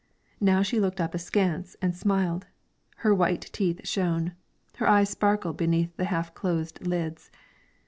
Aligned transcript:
Now 0.39 0.63
she 0.63 0.79
looked 0.79 0.99
up 0.99 1.13
askance 1.13 1.75
and 1.79 1.93
smiled; 1.95 2.47
her 3.05 3.13
white 3.13 3.41
teeth 3.53 3.87
shone, 3.87 4.31
her 4.77 4.89
eyes 4.89 5.11
sparkled 5.11 5.57
beneath 5.57 5.95
the 5.95 6.05
half 6.05 6.33
closed 6.33 6.87
lids. 6.87 7.29